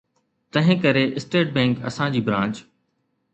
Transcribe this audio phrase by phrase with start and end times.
[0.55, 2.65] تنهنڪري state bank اسان جي برانچ